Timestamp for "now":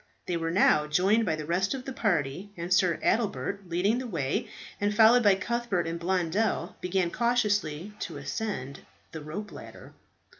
0.49-0.87